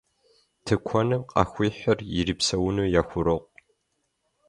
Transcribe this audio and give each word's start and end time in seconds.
Тыкуэным 0.65 1.21
къахуихьыр 1.31 1.99
ирипсэуну 2.19 2.89
яхурокъу. 2.99 3.41